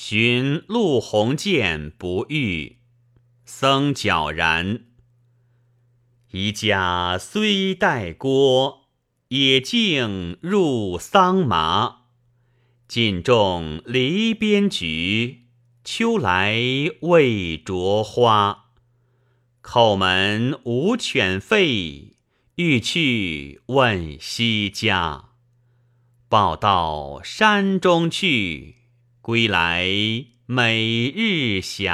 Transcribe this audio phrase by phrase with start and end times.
[0.00, 2.76] 寻陆鸿渐不遇，
[3.44, 4.84] 僧皎然。
[6.30, 8.86] 宜家虽带郭，
[9.26, 12.02] 也竟入桑麻。
[12.86, 15.48] 尽种篱边菊，
[15.82, 16.56] 秋来
[17.00, 18.66] 未着花。
[19.60, 22.12] 叩门无犬吠，
[22.54, 25.30] 欲去问西家。
[26.28, 28.76] 报到山中去，
[29.28, 29.84] 归来
[30.46, 31.90] 每日斜。